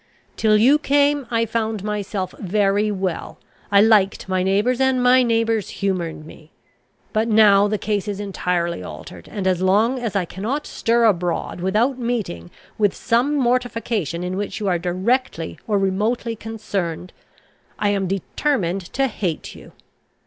Till 0.35 0.57
you 0.57 0.79
came, 0.79 1.27
I 1.29 1.45
found 1.45 1.83
myself 1.83 2.33
very 2.39 2.89
well: 2.89 3.37
I 3.71 3.81
liked 3.81 4.27
my 4.27 4.41
neighbours, 4.41 4.81
and 4.81 5.03
my 5.03 5.21
neighbours 5.21 5.69
humoured 5.69 6.25
me. 6.25 6.49
But 7.13 7.27
now 7.27 7.67
the 7.67 7.77
case 7.77 8.07
is 8.07 8.19
entirely 8.19 8.81
altered; 8.81 9.29
and, 9.31 9.45
as 9.45 9.61
long 9.61 9.99
as 9.99 10.15
I 10.15 10.25
cannot 10.25 10.65
stir 10.65 11.03
abroad 11.05 11.59
without 11.61 11.99
meeting 11.99 12.49
with 12.79 12.95
some 12.95 13.35
mortification 13.35 14.23
in 14.23 14.37
which 14.37 14.59
you 14.59 14.67
are 14.67 14.79
directly 14.79 15.59
or 15.67 15.77
remotely 15.77 16.35
concerned, 16.35 17.13
I 17.77 17.89
am 17.89 18.07
determined 18.07 18.81
to 18.93 19.05
hate 19.05 19.53
you. 19.53 19.71